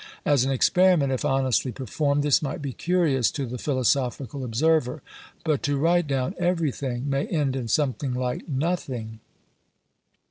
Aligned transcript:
As 0.25 0.43
an 0.43 0.51
experiment, 0.51 1.11
if 1.11 1.23
honestly 1.23 1.71
performed, 1.71 2.23
this 2.23 2.41
might 2.41 2.59
be 2.59 2.73
curious 2.73 3.29
to 3.29 3.45
the 3.45 3.59
philosophical 3.59 4.43
observer; 4.43 5.03
but 5.45 5.61
to 5.61 5.77
write 5.77 6.07
down 6.07 6.33
everything, 6.39 7.07
may 7.07 7.27
end 7.27 7.55
in 7.55 7.67
something 7.67 8.15
like 8.15 8.49
nothing. 8.49 9.19